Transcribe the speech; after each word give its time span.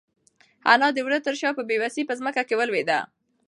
انا 0.71 0.87
د 0.93 0.97
وره 1.05 1.19
تر 1.25 1.33
شا 1.41 1.49
په 1.57 1.63
بېوسۍ 1.69 2.01
کې 2.01 2.07
په 2.09 2.13
ځمکه 2.19 2.53
ولوېده. 2.57 2.99